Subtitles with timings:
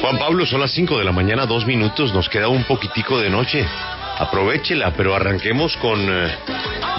[0.00, 3.30] Juan Pablo, son las 5 de la mañana, dos minutos, nos queda un poquitico de
[3.30, 3.66] noche.
[4.18, 6.28] Aprovechela, pero arranquemos con eh,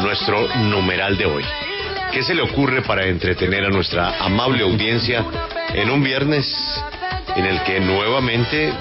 [0.01, 1.43] nuestro numeral de hoy.
[2.11, 5.25] ¿Qué se le ocurre para entretener a nuestra amable audiencia
[5.73, 6.45] en un viernes
[7.35, 8.73] en el que nuevamente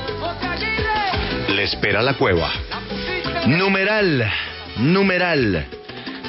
[1.49, 2.51] le espera la cueva?
[3.47, 4.31] Numeral,
[4.79, 5.67] numeral.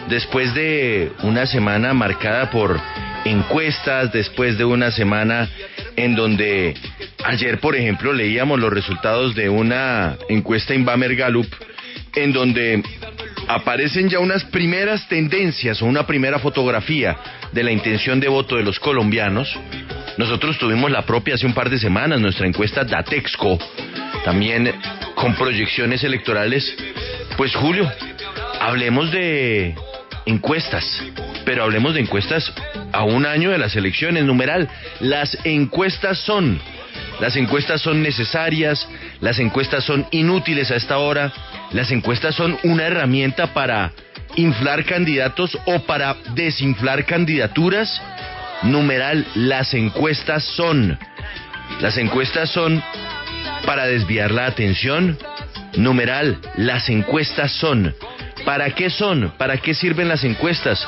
[0.07, 2.79] Después de una semana marcada por
[3.25, 5.49] encuestas, después de una semana
[5.95, 6.75] en donde
[7.23, 11.47] ayer, por ejemplo, leíamos los resultados de una encuesta en Bamer Gallup,
[12.15, 12.83] en donde
[13.47, 17.17] aparecen ya unas primeras tendencias o una primera fotografía
[17.51, 19.49] de la intención de voto de los colombianos.
[20.17, 23.57] Nosotros tuvimos la propia hace un par de semanas, nuestra encuesta Datexco,
[24.25, 24.73] también
[25.15, 26.75] con proyecciones electorales.
[27.37, 27.89] Pues Julio,
[28.59, 29.75] hablemos de
[30.25, 31.03] encuestas,
[31.45, 32.51] pero hablemos de encuestas
[32.91, 34.23] a un año de las elecciones.
[34.23, 36.59] Numeral, las encuestas son,
[37.19, 38.87] las encuestas son necesarias,
[39.21, 41.31] las encuestas son inútiles a esta hora,
[41.71, 43.91] las encuestas son una herramienta para
[44.35, 48.01] inflar candidatos o para desinflar candidaturas.
[48.63, 50.97] Numeral, las encuestas son,
[51.79, 52.83] las encuestas son
[53.65, 55.17] para desviar la atención.
[55.75, 57.93] Numeral, las encuestas son.
[58.45, 59.33] ¿Para qué son?
[59.37, 60.87] ¿Para qué sirven las encuestas?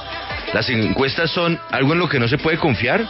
[0.53, 3.05] ¿Las encuestas son algo en lo que no se puede confiar?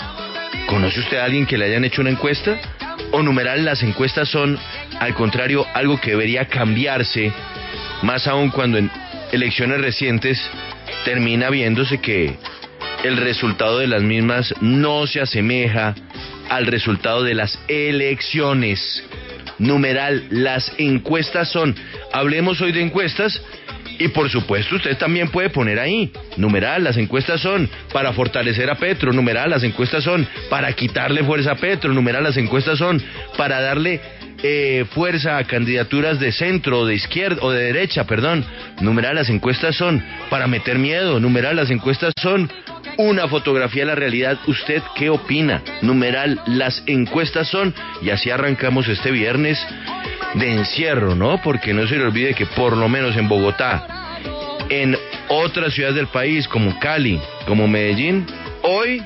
[0.68, 2.60] ¿Conoce usted a alguien que le hayan hecho una encuesta?
[3.12, 4.60] ¿O numeral, las encuestas son,
[5.00, 7.32] al contrario, algo que debería cambiarse,
[8.02, 8.92] más aún cuando en
[9.32, 10.40] elecciones recientes
[11.06, 12.36] termina viéndose que
[13.06, 15.96] el resultado de las mismas no se asemeja
[16.50, 19.02] al resultado de las elecciones?
[19.60, 21.74] Numeral, las encuestas son,
[22.12, 23.42] hablemos hoy de encuestas,
[24.00, 28.76] y por supuesto, usted también puede poner ahí, numeral, las encuestas son para fortalecer a
[28.76, 33.04] Petro, numeral, las encuestas son para quitarle fuerza a Petro, numeral, las encuestas son
[33.36, 34.00] para darle
[34.42, 38.46] eh, fuerza a candidaturas de centro, de izquierda o de derecha, perdón.
[38.80, 42.50] Numeral, las encuestas son para meter miedo, numeral, las encuestas son
[42.98, 44.40] una fotografía de la realidad.
[44.48, 45.62] ¿Usted qué opina?
[45.82, 49.60] Numeral, las encuestas son, y así arrancamos este viernes
[50.36, 51.42] de encierro, ¿no?
[51.42, 54.18] Porque no se le olvide que por lo menos en Bogotá,
[54.70, 54.98] en
[55.28, 58.26] otras ciudades del país como Cali, como Medellín,
[58.62, 59.04] hoy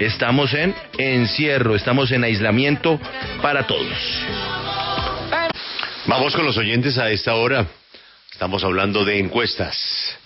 [0.00, 3.00] estamos en encierro, estamos en aislamiento
[3.40, 4.26] para todos.
[6.06, 7.66] Vamos con los oyentes a esta hora.
[8.30, 10.18] Estamos hablando de encuestas.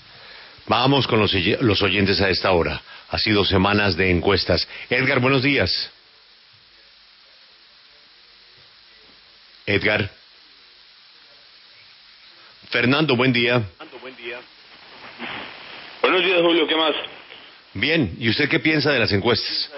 [0.67, 2.83] Vamos con los, los oyentes a esta hora.
[3.11, 4.69] Ha sido semanas de encuestas.
[4.89, 5.91] Edgar, buenos días.
[9.67, 10.20] Edgar.
[12.71, 13.61] Fernando, buen día.
[16.01, 16.93] Buenos días, Julio, ¿qué más?
[17.75, 19.73] Bien, ¿y usted qué piensa de las encuestas?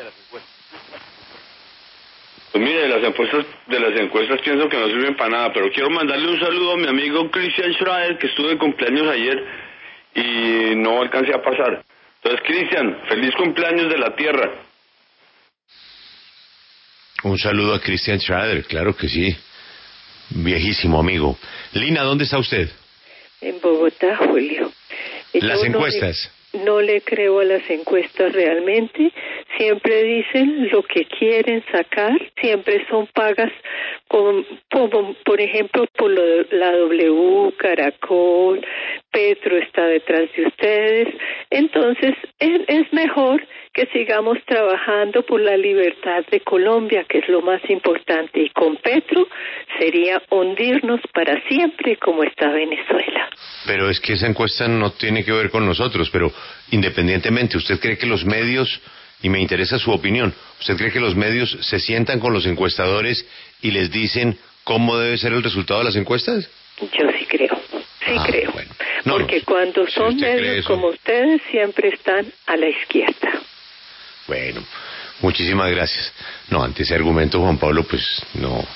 [2.53, 5.70] Pues mire, de las encuestas, de las encuestas pienso que no sirven para nada, pero
[5.72, 9.42] quiero mandarle un saludo a mi amigo Christian Schrader, que estuve de cumpleaños ayer
[10.14, 11.82] y no alcancé a pasar.
[12.22, 14.50] Entonces, Cristian, feliz cumpleaños de la Tierra.
[17.24, 19.34] Un saludo a Christian Schrader, claro que sí.
[20.28, 21.38] Viejísimo amigo.
[21.72, 22.70] Lina, ¿dónde está usted?
[23.42, 24.70] En Bogotá, Julio.
[25.34, 26.32] Las Yo no encuestas.
[26.53, 29.10] le- No le creo a las encuestas realmente.
[29.56, 32.12] Siempre dicen lo que quieren sacar.
[32.41, 33.50] Siempre son pagas,
[34.06, 38.64] con, como, por ejemplo, por lo la W, Caracol,
[39.10, 41.09] Petro está detrás de ustedes.
[41.50, 43.42] Entonces, es, es mejor
[43.72, 48.41] que sigamos trabajando por la libertad de Colombia, que es lo más importante.
[48.43, 49.27] Y con Petro
[49.78, 53.31] sería hundirnos para siempre como está Venezuela.
[53.66, 56.31] Pero es que esa encuesta no tiene que ver con nosotros, pero
[56.71, 58.81] independientemente, ¿usted cree que los medios,
[59.22, 63.27] y me interesa su opinión, ¿usted cree que los medios se sientan con los encuestadores
[63.62, 66.47] y les dicen cómo debe ser el resultado de las encuestas?
[66.81, 67.56] Yo sí creo,
[68.04, 68.53] sí Ah, creo.
[68.53, 68.71] bueno.
[69.04, 73.31] No, Porque cuando si son medios como ustedes siempre están a la izquierda.
[74.27, 74.65] Bueno,
[75.21, 76.12] muchísimas gracias.
[76.49, 78.03] No, ante ese argumento, Juan Pablo, pues
[78.34, 78.66] no,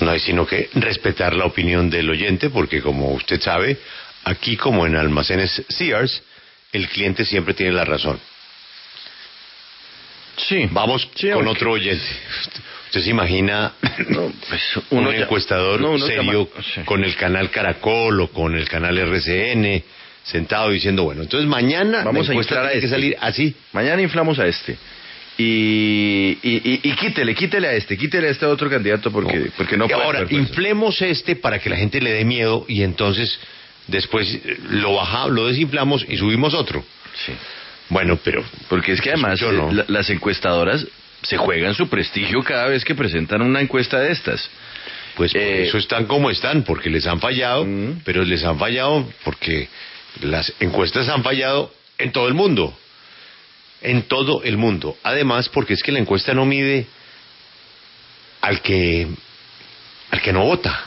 [0.00, 3.78] no hay sino que respetar la opinión del oyente, porque como usted sabe,
[4.24, 6.22] aquí como en almacenes Sears,
[6.72, 8.20] el cliente siempre tiene la razón.
[10.36, 10.68] Sí.
[10.70, 12.04] Vamos Sí, con otro oyente.
[12.86, 13.72] ¿Usted se imagina
[14.08, 16.82] No, pues, un ya- encuestador no, serio llama- sí.
[16.84, 19.82] con el canal Caracol o con el canal RCN
[20.26, 22.88] sentado diciendo, bueno, entonces mañana Vamos la a inflar a que este.
[22.90, 23.54] salir así?
[23.72, 24.76] Mañana inflamos a este.
[25.38, 29.46] Y, y, y, y quítele, quítele a este, quítele a este otro candidato porque no,
[29.56, 33.38] porque no puede ahora, inflemos este para que la gente le dé miedo y entonces
[33.86, 36.82] después eh, lo bajamos, lo desinflamos y subimos otro.
[37.26, 37.32] Sí.
[37.90, 39.70] Bueno, pero Porque es que además Yo no.
[39.70, 40.86] eh, la- las encuestadoras
[41.22, 44.48] se juegan su prestigio cada vez que presentan una encuesta de estas.
[45.16, 47.66] Pues por Eh, eso están como están, porque les han fallado,
[48.04, 49.68] pero les han fallado porque
[50.20, 52.76] las encuestas han fallado en todo el mundo.
[53.82, 54.96] En todo el mundo.
[55.02, 56.86] Además, porque es que la encuesta no mide
[58.40, 59.06] al que
[60.10, 60.84] al que no vota.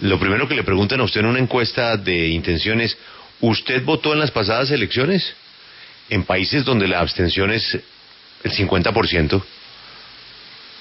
[0.00, 2.96] Lo primero que le preguntan a usted en una encuesta de intenciones,
[3.40, 5.34] ¿usted votó en las pasadas elecciones?
[6.08, 7.78] En países donde la abstención es
[8.42, 9.42] el 50%,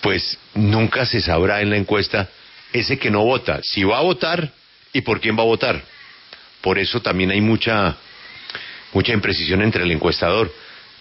[0.01, 2.29] pues nunca se sabrá en la encuesta
[2.71, 4.51] ese que no vota, si va a votar
[4.93, 5.83] y por quién va a votar.
[6.61, 7.97] Por eso también hay mucha
[8.93, 10.51] mucha imprecisión entre el encuestador.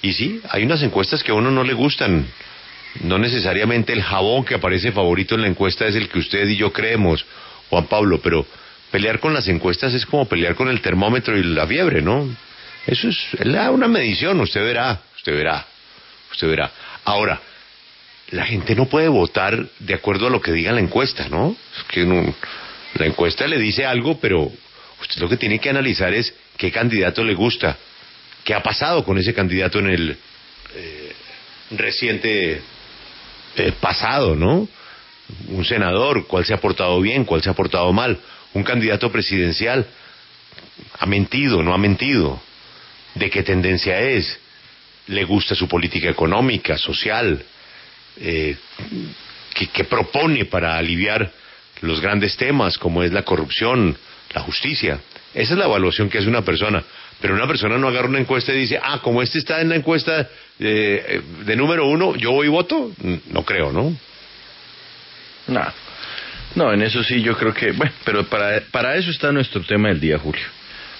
[0.02, 2.26] Y sí, hay unas encuestas que a uno no le gustan.
[3.02, 6.56] No necesariamente el jabón que aparece favorito en la encuesta es el que usted y
[6.56, 7.25] yo creemos,
[7.70, 8.46] Juan Pablo, pero
[8.90, 12.28] pelear con las encuestas es como pelear con el termómetro y la fiebre, ¿no?
[12.87, 13.19] Eso es
[13.70, 15.66] una medición, usted verá, usted verá,
[16.31, 16.70] usted verá.
[17.04, 17.40] Ahora,
[18.31, 21.54] la gente no puede votar de acuerdo a lo que diga la encuesta, ¿no?
[21.88, 22.34] Que no-
[22.94, 24.50] la encuesta le dice algo, pero
[25.00, 27.76] usted lo que tiene que analizar es qué candidato le gusta,
[28.44, 30.16] qué ha pasado con ese candidato en el
[30.74, 31.12] eh,
[31.72, 32.62] reciente
[33.56, 34.68] eh, pasado, ¿no?
[35.48, 38.18] Un senador, cuál se ha portado bien, cuál se ha portado mal,
[38.54, 39.86] un candidato presidencial,
[40.98, 42.40] ha mentido, no ha mentido,
[43.14, 44.38] de qué tendencia es,
[45.08, 47.44] le gusta su política económica, social,
[48.20, 48.56] eh,
[49.54, 51.30] que, que propone para aliviar
[51.80, 53.96] los grandes temas como es la corrupción,
[54.34, 55.00] la justicia.
[55.34, 56.82] Esa es la evaluación que hace una persona.
[57.20, 59.76] Pero una persona no agarra una encuesta y dice, ah, como este está en la
[59.76, 60.26] encuesta eh,
[60.60, 62.92] eh, de número uno, yo voy y voto.
[63.02, 63.92] N- No creo, ¿no?
[65.48, 65.64] No,
[66.54, 69.88] no, en eso sí yo creo que, bueno, pero para, para eso está nuestro tema
[69.88, 70.44] del día, Julio.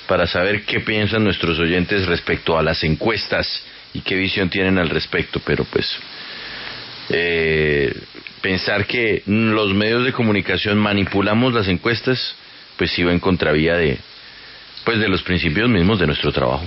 [0.07, 3.63] Para saber qué piensan nuestros oyentes respecto a las encuestas
[3.95, 5.87] y qué visión tienen al respecto, pero pues
[7.11, 7.95] eh,
[8.41, 12.35] pensar que los medios de comunicación manipulamos las encuestas,
[12.79, 13.99] pues va en contravía de,
[14.85, 16.65] pues de los principios mismos de nuestro trabajo.